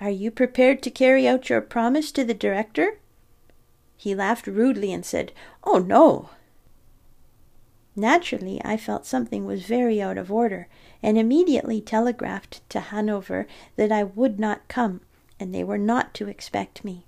Are 0.00 0.10
you 0.10 0.30
prepared 0.30 0.82
to 0.82 0.90
carry 0.90 1.26
out 1.26 1.48
your 1.48 1.60
promise 1.60 2.12
to 2.12 2.24
the 2.24 2.34
director? 2.34 2.98
He 3.96 4.14
laughed 4.14 4.46
rudely 4.46 4.92
and 4.92 5.04
said, 5.04 5.32
Oh, 5.64 5.78
no, 5.78 6.30
Naturally, 7.98 8.60
I 8.64 8.76
felt 8.76 9.06
something 9.06 9.44
was 9.44 9.66
very 9.66 10.00
out 10.00 10.18
of 10.18 10.30
order, 10.30 10.68
and 11.02 11.18
immediately 11.18 11.80
telegraphed 11.80 12.60
to 12.70 12.78
Hanover 12.78 13.48
that 13.74 13.90
I 13.90 14.04
would 14.04 14.38
not 14.38 14.68
come, 14.68 15.00
and 15.40 15.52
they 15.52 15.64
were 15.64 15.78
not 15.78 16.14
to 16.14 16.28
expect 16.28 16.84
me. 16.84 17.06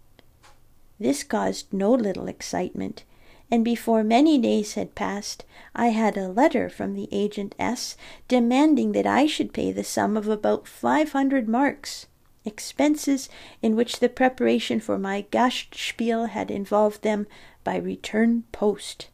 This 0.98 1.22
caused 1.22 1.72
no 1.72 1.92
little 1.92 2.26
excitement, 2.26 3.04
and 3.50 3.64
before 3.64 4.04
many 4.04 4.38
days 4.38 4.74
had 4.74 4.94
passed, 4.94 5.44
I 5.74 5.88
had 5.88 6.16
a 6.16 6.28
letter 6.28 6.68
from 6.68 6.94
the 6.94 7.08
agent 7.10 7.54
S 7.58 7.96
demanding 8.28 8.92
that 8.92 9.06
I 9.06 9.26
should 9.26 9.52
pay 9.52 9.72
the 9.72 9.84
sum 9.84 10.16
of 10.16 10.28
about 10.28 10.68
five 10.68 11.12
hundred 11.12 11.48
marks, 11.48 12.06
expenses 12.44 13.28
in 13.60 13.76
which 13.76 13.98
the 13.98 14.08
preparation 14.08 14.80
for 14.80 14.98
my 14.98 15.26
Gastspiel 15.30 16.28
had 16.28 16.50
involved 16.50 17.02
them 17.02 17.26
by 17.64 17.76
return 17.76 18.44
post. 18.52 19.08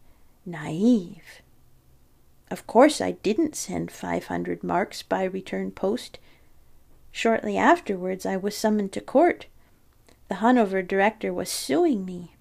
Naive! 0.45 1.43
Of 2.50 2.66
course, 2.69 3.00
I 3.00 3.12
didn't 3.12 3.57
send 3.57 3.90
five 3.90 4.26
hundred 4.26 4.62
marks 4.62 5.02
by 5.02 5.25
return 5.25 5.73
post. 5.73 6.19
Shortly 7.11 7.57
afterwards, 7.57 8.25
I 8.25 8.37
was 8.37 8.57
summoned 8.57 8.93
to 8.93 9.00
court. 9.00 9.47
The 10.28 10.37
Hanover 10.37 10.83
director 10.83 11.33
was 11.33 11.49
suing 11.49 12.05
me. 12.05 12.36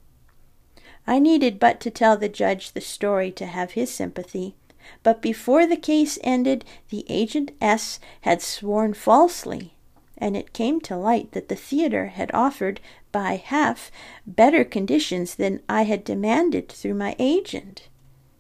I 1.08 1.20
needed 1.20 1.60
but 1.60 1.80
to 1.82 1.92
tell 1.92 2.18
the 2.18 2.30
judge 2.30 2.72
the 2.72 2.82
story 2.82 3.32
to 3.34 3.46
have 3.46 3.72
his 3.72 3.92
sympathy, 3.92 4.56
but 5.04 5.22
before 5.22 5.68
the 5.68 5.78
case 5.78 6.18
ended, 6.24 6.66
the 6.90 7.06
agent 7.10 7.52
S 7.62 8.00
had 8.22 8.42
sworn 8.42 8.94
falsely, 8.94 9.74
and 10.18 10.36
it 10.36 10.54
came 10.54 10.80
to 10.82 10.98
light 10.98 11.32
that 11.34 11.50
the 11.50 11.56
theatre 11.56 12.08
had 12.08 12.32
offered, 12.34 12.80
by 13.12 13.36
half, 13.36 13.92
better 14.26 14.64
conditions 14.64 15.36
than 15.36 15.62
I 15.70 15.84
had 15.84 16.04
demanded 16.04 16.70
through 16.70 16.96
my 16.96 17.16
agent. 17.20 17.88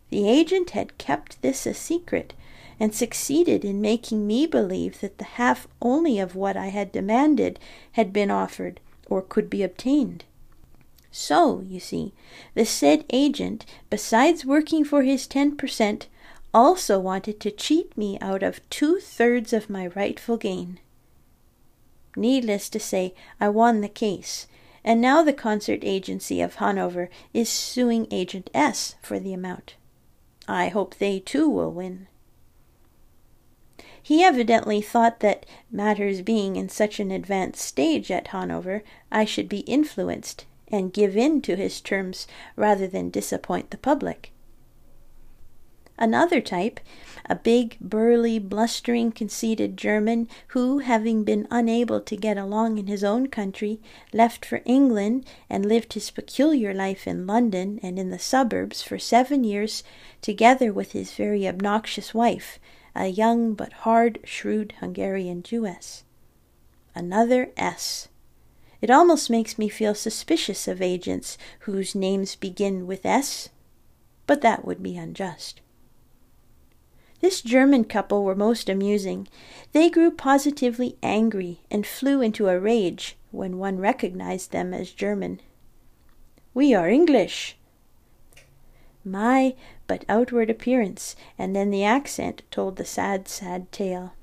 The 0.09 0.27
agent 0.27 0.71
had 0.71 0.97
kept 0.97 1.41
this 1.41 1.65
a 1.65 1.73
secret, 1.73 2.33
and 2.79 2.93
succeeded 2.93 3.63
in 3.63 3.79
making 3.81 4.27
me 4.27 4.45
believe 4.45 5.01
that 5.01 5.17
the 5.17 5.23
half 5.23 5.67
only 5.81 6.19
of 6.19 6.35
what 6.35 6.57
I 6.57 6.67
had 6.67 6.91
demanded 6.91 7.59
had 7.93 8.11
been 8.11 8.31
offered 8.31 8.79
or 9.07 9.21
could 9.21 9.49
be 9.49 9.63
obtained. 9.63 10.25
So, 11.17 11.61
you 11.61 11.79
see, 11.79 12.11
the 12.55 12.65
said 12.65 13.05
agent, 13.09 13.65
besides 13.89 14.45
working 14.45 14.83
for 14.83 15.03
his 15.03 15.27
ten 15.27 15.55
per 15.55 15.65
cent, 15.65 16.09
also 16.53 16.99
wanted 16.99 17.39
to 17.39 17.51
cheat 17.51 17.97
me 17.97 18.19
out 18.19 18.43
of 18.43 18.69
two 18.69 18.99
thirds 18.99 19.53
of 19.53 19.69
my 19.69 19.87
rightful 19.87 20.35
gain. 20.35 20.77
Needless 22.17 22.67
to 22.67 22.81
say, 22.81 23.13
I 23.39 23.47
won 23.47 23.79
the 23.79 23.87
case, 23.87 24.47
and 24.83 24.99
now 24.99 25.23
the 25.23 25.31
concert 25.31 25.79
agency 25.83 26.41
of 26.41 26.55
Hanover 26.55 27.09
is 27.33 27.47
suing 27.47 28.07
Agent 28.11 28.49
S 28.53 28.95
for 29.01 29.17
the 29.17 29.33
amount. 29.33 29.75
I 30.49 30.67
hope 30.67 30.95
they 30.95 31.21
too 31.21 31.49
will 31.49 31.71
win. 31.71 32.07
He 34.03 34.21
evidently 34.21 34.81
thought 34.81 35.21
that, 35.21 35.45
matters 35.71 36.21
being 36.21 36.57
in 36.57 36.67
such 36.67 36.99
an 36.99 37.09
advanced 37.09 37.61
stage 37.61 38.11
at 38.11 38.27
Hanover, 38.27 38.83
I 39.13 39.23
should 39.23 39.47
be 39.47 39.59
influenced 39.59 40.43
and 40.75 40.93
give 40.93 41.15
in 41.15 41.41
to 41.41 41.55
his 41.55 41.81
terms 41.81 42.27
rather 42.55 42.85
than 42.85 43.09
disappoint 43.09 43.71
the 43.71 43.77
public. 43.77 44.31
Another 45.97 46.41
type, 46.41 46.81
a 47.29 47.35
big, 47.35 47.77
burly, 47.79 48.37
blustering, 48.37 49.13
conceited 49.13 49.77
German, 49.77 50.27
who, 50.49 50.79
having 50.79 51.23
been 51.23 51.47
unable 51.49 52.01
to 52.01 52.17
get 52.17 52.37
along 52.37 52.77
in 52.77 52.87
his 52.87 53.03
own 53.03 53.27
country, 53.27 53.79
left 54.11 54.43
for 54.43 54.61
England 54.65 55.25
and 55.49 55.65
lived 55.65 55.93
his 55.93 56.11
peculiar 56.11 56.73
life 56.73 57.07
in 57.07 57.25
London 57.25 57.79
and 57.81 57.97
in 57.97 58.09
the 58.09 58.19
suburbs 58.19 58.81
for 58.81 58.99
seven 58.99 59.45
years, 59.45 59.83
together 60.21 60.73
with 60.73 60.91
his 60.91 61.13
very 61.13 61.47
obnoxious 61.47 62.13
wife, 62.13 62.59
a 62.93 63.07
young 63.07 63.53
but 63.53 63.71
hard, 63.71 64.19
shrewd 64.25 64.73
Hungarian 64.81 65.43
Jewess. 65.43 66.03
Another 66.93 67.51
S. 67.55 68.09
It 68.81 68.89
almost 68.89 69.29
makes 69.29 69.57
me 69.57 69.69
feel 69.69 69.95
suspicious 69.95 70.67
of 70.67 70.81
agents 70.81 71.37
whose 71.59 71.95
names 71.95 72.35
begin 72.35 72.87
with 72.87 73.05
S, 73.05 73.49
but 74.27 74.41
that 74.41 74.65
would 74.65 74.83
be 74.83 74.97
unjust. 74.97 75.61
This 77.21 77.41
German 77.41 77.85
couple 77.85 78.23
were 78.23 78.35
most 78.35 78.69
amusing. 78.69 79.27
They 79.71 79.89
grew 79.89 80.11
positively 80.11 80.97
angry 81.01 81.61
and 81.71 81.87
flew 81.87 82.21
into 82.21 82.49
a 82.49 82.59
rage 82.59 83.17
when 83.31 83.57
one 83.57 83.79
recognized 83.79 84.51
them 84.51 84.73
as 84.73 84.91
German. 84.91 85.39
We 86.53 86.73
are 86.73 86.89
English. 86.89 87.57
My, 89.03 89.55
but 89.87 90.05
outward 90.09 90.49
appearance, 90.49 91.15
and 91.37 91.55
then 91.55 91.69
the 91.69 91.83
accent 91.83 92.43
told 92.51 92.75
the 92.75 92.85
sad, 92.85 93.27
sad 93.27 93.71
tale. 93.71 94.13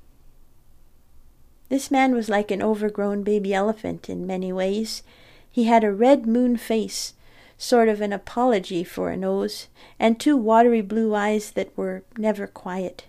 This 1.73 1.89
man 1.89 2.13
was 2.13 2.29
like 2.29 2.51
an 2.51 2.61
overgrown 2.61 3.23
baby 3.23 3.51
elephant 3.51 4.07
in 4.07 4.27
many 4.27 4.53
ways. 4.53 5.01
He 5.49 5.63
had 5.63 5.83
a 5.83 5.91
red 5.91 6.27
moon 6.27 6.55
face, 6.55 7.15
sort 7.57 7.89
of 7.89 7.99
an 7.99 8.13
apology 8.13 8.83
for 8.83 9.09
a 9.09 9.17
nose, 9.17 9.69
and 9.97 10.19
two 10.19 10.37
watery 10.37 10.81
blue 10.81 11.15
eyes 11.15 11.49
that 11.53 11.75
were 11.75 12.03
never 12.15 12.45
quiet. 12.45 13.05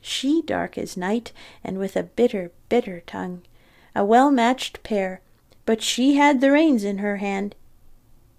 She 0.00 0.40
dark 0.40 0.78
as 0.78 0.96
night, 0.96 1.32
and 1.62 1.76
with 1.76 1.96
a 1.96 2.04
bitter, 2.04 2.50
bitter 2.70 3.00
tongue, 3.00 3.42
a 3.94 4.06
well 4.06 4.30
matched 4.30 4.82
pair, 4.82 5.20
but 5.66 5.82
she 5.82 6.14
had 6.14 6.40
the 6.40 6.52
reins 6.52 6.82
in 6.82 6.96
her 7.04 7.18
hand. 7.18 7.54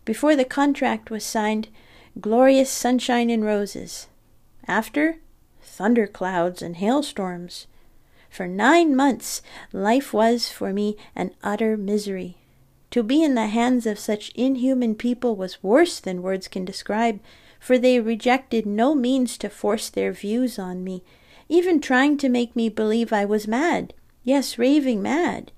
Before 0.04 0.36
the 0.36 0.46
contract 0.46 1.12
was 1.12 1.24
signed, 1.24 1.68
glorious 2.20 2.72
sunshine 2.72 3.30
and 3.30 3.46
roses. 3.46 4.08
After, 4.68 5.18
thunder 5.62 6.08
clouds 6.08 6.64
and 6.64 6.78
hailstorms. 6.78 7.68
For 8.30 8.48
nine 8.48 8.96
months, 8.96 9.42
life 9.74 10.14
was 10.14 10.50
for 10.50 10.74
me 10.74 10.98
an 11.16 11.32
utter 11.44 11.78
misery. 11.78 12.38
To 12.92 13.04
be 13.04 13.24
in 13.24 13.36
the 13.36 13.48
hands 13.48 13.86
of 13.86 14.00
such 14.00 14.32
inhuman 14.36 14.96
people 14.96 15.36
was 15.36 15.64
worse 15.64 16.00
than 16.00 16.22
words 16.22 16.48
can 16.48 16.64
describe, 16.64 17.20
for 17.60 17.78
they 17.78 18.00
rejected 18.00 18.66
no 18.66 18.96
means 18.96 19.38
to 19.40 19.50
force 19.50 19.90
their 19.90 20.12
views 20.12 20.58
on 20.58 20.84
me, 20.84 21.04
even 21.50 21.82
trying 21.82 22.18
to 22.18 22.30
make 22.30 22.56
me 22.56 22.70
believe 22.70 23.12
I 23.12 23.26
was 23.26 23.48
mad, 23.48 23.94
yes, 24.24 24.58
raving 24.58 25.02
mad. 25.02 25.52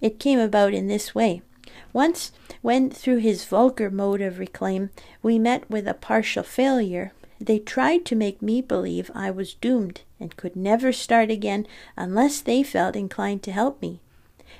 It 0.00 0.18
came 0.18 0.38
about 0.38 0.74
in 0.74 0.88
this 0.88 1.14
way. 1.14 1.42
Once, 1.92 2.32
when 2.60 2.90
through 2.90 3.18
his 3.18 3.44
vulgar 3.44 3.90
mode 3.90 4.20
of 4.20 4.38
reclaim 4.38 4.90
we 5.22 5.38
met 5.38 5.68
with 5.70 5.86
a 5.86 5.94
partial 5.94 6.42
failure, 6.42 7.12
they 7.40 7.58
tried 7.58 8.04
to 8.06 8.16
make 8.16 8.42
me 8.42 8.60
believe 8.60 9.10
I 9.14 9.30
was 9.30 9.54
doomed 9.54 10.02
and 10.20 10.36
could 10.36 10.56
never 10.56 10.92
start 10.92 11.30
again 11.30 11.66
unless 11.96 12.40
they 12.40 12.62
felt 12.62 12.96
inclined 12.96 13.42
to 13.42 13.52
help 13.52 13.80
me. 13.80 14.00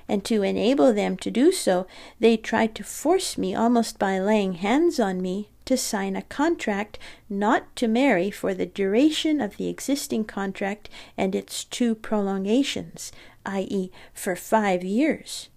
And 0.08 0.24
to 0.24 0.42
enable 0.42 0.92
them 0.92 1.16
to 1.18 1.30
do 1.30 1.52
so, 1.52 1.86
they 2.20 2.36
tried 2.36 2.74
to 2.76 2.84
force 2.84 3.36
me 3.36 3.54
almost 3.54 3.98
by 3.98 4.18
laying 4.18 4.54
hands 4.54 4.98
on 4.98 5.20
me 5.20 5.48
to 5.66 5.76
sign 5.76 6.16
a 6.16 6.22
contract 6.22 6.98
not 7.28 7.76
to 7.76 7.86
marry 7.86 8.30
for 8.30 8.54
the 8.54 8.64
duration 8.64 9.40
of 9.40 9.58
the 9.58 9.68
existing 9.68 10.24
contract 10.24 10.88
and 11.16 11.34
its 11.34 11.62
two 11.62 11.94
prolongations, 11.94 13.12
i.e., 13.44 13.90
for 14.14 14.34
five 14.34 14.82
years. 14.82 15.50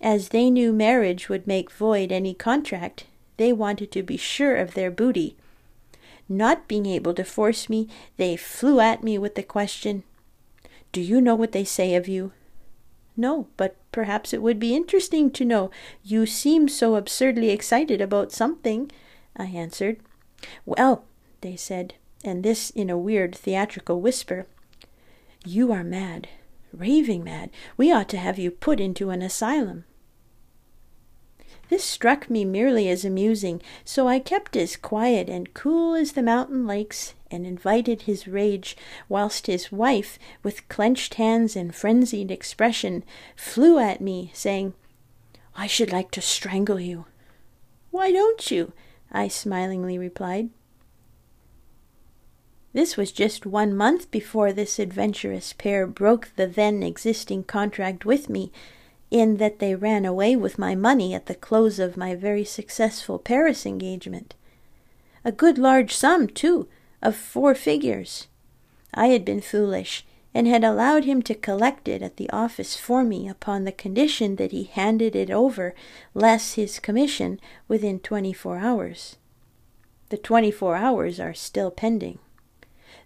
As 0.00 0.28
they 0.28 0.48
knew 0.48 0.72
marriage 0.72 1.28
would 1.28 1.46
make 1.46 1.72
void 1.72 2.12
any 2.12 2.34
contract, 2.34 3.06
they 3.36 3.52
wanted 3.52 3.90
to 3.92 4.02
be 4.04 4.16
sure 4.16 4.56
of 4.56 4.74
their 4.74 4.92
booty. 4.92 5.36
Not 6.36 6.66
being 6.66 6.86
able 6.86 7.12
to 7.14 7.24
force 7.24 7.68
me, 7.68 7.88
they 8.16 8.36
flew 8.36 8.80
at 8.80 9.02
me 9.02 9.18
with 9.18 9.34
the 9.34 9.42
question, 9.42 10.02
Do 10.90 11.02
you 11.02 11.20
know 11.20 11.34
what 11.34 11.52
they 11.52 11.64
say 11.64 11.94
of 11.94 12.08
you? 12.08 12.32
No, 13.18 13.48
but 13.58 13.76
perhaps 13.92 14.32
it 14.32 14.40
would 14.40 14.58
be 14.58 14.74
interesting 14.74 15.30
to 15.32 15.44
know. 15.44 15.70
You 16.02 16.24
seem 16.24 16.68
so 16.68 16.94
absurdly 16.94 17.50
excited 17.50 18.00
about 18.00 18.32
something. 18.32 18.90
I 19.36 19.44
answered. 19.44 19.98
Well, 20.64 21.04
they 21.42 21.54
said, 21.56 21.94
and 22.24 22.42
this 22.42 22.70
in 22.70 22.88
a 22.88 22.96
weird 22.96 23.34
theatrical 23.34 24.00
whisper, 24.00 24.46
you 25.44 25.70
are 25.70 25.84
mad, 25.84 26.28
raving 26.72 27.24
mad. 27.24 27.50
We 27.76 27.92
ought 27.92 28.08
to 28.08 28.16
have 28.16 28.38
you 28.38 28.50
put 28.50 28.80
into 28.80 29.10
an 29.10 29.20
asylum. 29.20 29.84
This 31.72 31.84
struck 31.84 32.28
me 32.28 32.44
merely 32.44 32.90
as 32.90 33.02
amusing, 33.02 33.62
so 33.82 34.06
I 34.06 34.18
kept 34.18 34.56
as 34.56 34.76
quiet 34.76 35.30
and 35.30 35.54
cool 35.54 35.94
as 35.94 36.12
the 36.12 36.22
mountain 36.22 36.66
lakes, 36.66 37.14
and 37.30 37.46
invited 37.46 38.02
his 38.02 38.28
rage, 38.28 38.76
whilst 39.08 39.46
his 39.46 39.72
wife, 39.72 40.18
with 40.42 40.68
clenched 40.68 41.14
hands 41.14 41.56
and 41.56 41.74
frenzied 41.74 42.30
expression, 42.30 43.04
flew 43.36 43.78
at 43.78 44.02
me, 44.02 44.30
saying, 44.34 44.74
I 45.56 45.66
should 45.66 45.90
like 45.92 46.10
to 46.10 46.20
strangle 46.20 46.78
you. 46.78 47.06
Why 47.90 48.12
don't 48.12 48.50
you? 48.50 48.74
I 49.10 49.28
smilingly 49.28 49.96
replied. 49.96 50.50
This 52.74 52.98
was 52.98 53.12
just 53.12 53.46
one 53.46 53.74
month 53.74 54.10
before 54.10 54.52
this 54.52 54.78
adventurous 54.78 55.54
pair 55.54 55.86
broke 55.86 56.32
the 56.36 56.46
then 56.46 56.82
existing 56.82 57.44
contract 57.44 58.04
with 58.04 58.28
me, 58.28 58.52
in 59.12 59.36
that 59.36 59.58
they 59.58 59.74
ran 59.74 60.06
away 60.06 60.34
with 60.34 60.58
my 60.58 60.74
money 60.74 61.12
at 61.12 61.26
the 61.26 61.34
close 61.34 61.78
of 61.78 61.98
my 61.98 62.14
very 62.14 62.44
successful 62.44 63.18
Paris 63.18 63.66
engagement. 63.66 64.34
A 65.22 65.30
good 65.30 65.58
large 65.58 65.94
sum, 65.94 66.26
too, 66.28 66.66
of 67.02 67.14
four 67.14 67.54
figures. 67.54 68.26
I 68.94 69.08
had 69.08 69.22
been 69.22 69.42
foolish, 69.42 70.06
and 70.32 70.46
had 70.46 70.64
allowed 70.64 71.04
him 71.04 71.20
to 71.22 71.34
collect 71.34 71.88
it 71.88 72.00
at 72.00 72.16
the 72.16 72.30
office 72.30 72.74
for 72.74 73.04
me 73.04 73.28
upon 73.28 73.64
the 73.64 73.70
condition 73.70 74.36
that 74.36 74.50
he 74.50 74.64
handed 74.64 75.14
it 75.14 75.30
over, 75.30 75.74
less 76.14 76.54
his 76.54 76.80
commission, 76.80 77.38
within 77.68 78.00
twenty 78.00 78.32
four 78.32 78.56
hours. 78.56 79.16
The 80.08 80.16
twenty 80.16 80.50
four 80.50 80.76
hours 80.76 81.20
are 81.20 81.34
still 81.34 81.70
pending. 81.70 82.18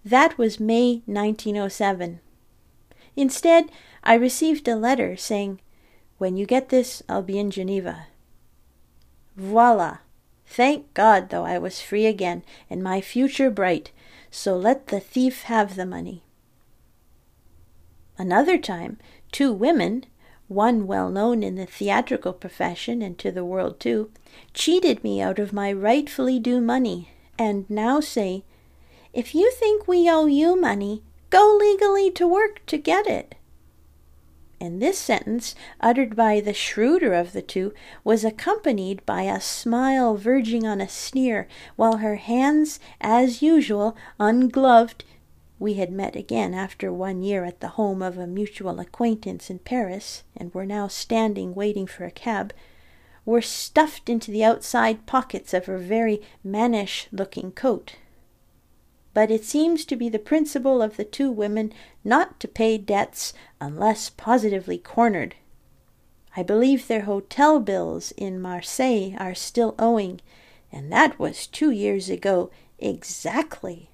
That 0.05 0.39
was 0.39 0.61
May 0.61 1.03
1907. 1.07 2.21
Instead, 3.17 3.73
I 4.05 4.15
received 4.15 4.69
a 4.69 4.77
letter 4.77 5.17
saying, 5.17 5.59
When 6.19 6.37
you 6.37 6.47
get 6.47 6.71
this, 6.71 7.03
I'll 7.09 7.23
be 7.23 7.39
in 7.39 7.51
Geneva. 7.51 8.07
Voila! 9.37 9.99
Thank 10.47 10.95
God, 10.95 11.29
though, 11.31 11.45
I 11.45 11.59
was 11.59 11.83
free 11.83 12.07
again, 12.07 12.43
and 12.71 12.83
my 12.83 13.01
future 13.01 13.51
bright, 13.51 13.91
so 14.31 14.57
let 14.57 14.87
the 14.87 15.01
thief 15.01 15.43
have 15.43 15.77
the 15.77 15.85
money. 15.85 16.23
Another 18.17 18.57
time, 18.57 18.99
two 19.33 19.53
women, 19.53 20.05
one 20.49 20.87
well 20.87 21.11
known 21.11 21.43
in 21.43 21.57
the 21.57 21.67
theatrical 21.67 22.33
profession 22.33 23.03
and 23.03 23.19
to 23.19 23.31
the 23.31 23.45
world 23.45 23.81
too, 23.81 24.11
cheated 24.55 25.03
me 25.03 25.21
out 25.21 25.39
of 25.39 25.53
my 25.53 25.73
rightfully 25.73 26.39
due 26.39 26.61
money, 26.61 27.11
and 27.39 27.69
now 27.69 28.01
say, 28.01 28.45
If 29.13 29.35
you 29.35 29.51
think 29.51 29.87
we 29.87 30.09
owe 30.09 30.27
you 30.27 30.59
money, 30.59 31.03
go 31.29 31.59
legally 31.61 32.11
to 32.13 32.27
work 32.27 32.65
to 32.67 32.79
get 32.79 33.07
it. 33.07 33.35
And 34.59 34.81
this 34.81 34.99
sentence, 34.99 35.55
uttered 35.81 36.17
by 36.17 36.41
the 36.41 36.55
shrewder 36.55 37.13
of 37.13 37.33
the 37.33 37.43
two, 37.43 37.75
was 38.03 38.25
accompanied 38.25 39.05
by 39.05 39.23
a 39.23 39.41
smile 39.41 40.17
verging 40.17 40.67
on 40.67 40.81
a 40.81 40.89
sneer, 40.89 41.47
while 41.77 41.99
her 41.99 42.17
hands, 42.17 42.81
as 43.01 43.43
usual, 43.43 43.97
ungloved, 44.19 45.05
we 45.59 45.75
had 45.75 45.93
met 45.93 46.17
again 46.17 46.55
after 46.55 46.93
one 46.93 47.23
year 47.23 47.45
at 47.45 47.61
the 47.61 47.69
home 47.69 48.03
of 48.03 48.19
a 48.19 48.27
mutual 48.27 48.81
acquaintance 48.81 49.51
in 49.51 49.59
Paris, 49.59 50.23
and 50.37 50.55
were 50.55 50.67
now 50.67 50.89
standing 50.89 51.55
waiting 51.55 51.87
for 51.87 52.05
a 52.05 52.11
cab, 52.11 52.53
were 53.25 53.43
stuffed 53.43 54.09
into 54.09 54.31
the 54.31 54.45
outside 54.45 55.05
pockets 55.07 55.53
of 55.53 55.67
her 55.67 55.79
very 55.79 56.23
mannish 56.45 57.09
looking 57.11 57.53
coat. 57.53 57.97
But 59.17 59.31
it 59.31 59.47
seems 59.47 59.87
to 59.87 59.97
be 59.97 60.11
the 60.11 60.19
principle 60.19 60.83
of 60.83 60.99
the 60.99 61.05
two 61.05 61.31
women 61.31 61.73
not 62.05 62.39
to 62.41 62.47
pay 62.47 62.77
debts 62.77 63.33
unless 63.59 64.11
positively 64.11 64.77
cornered. 64.77 65.37
I 66.37 66.43
believe 66.43 66.87
their 66.87 67.07
hotel 67.07 67.59
bills 67.59 68.13
in 68.19 68.43
Marseilles 68.43 69.17
are 69.19 69.35
still 69.35 69.75
owing, 69.79 70.21
and 70.71 70.93
that 70.93 71.19
was 71.19 71.47
two 71.47 71.71
years 71.71 72.11
ago 72.11 72.51
exactly. 72.79 73.89